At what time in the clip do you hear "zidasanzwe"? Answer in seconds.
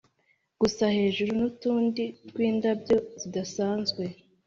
3.19-4.03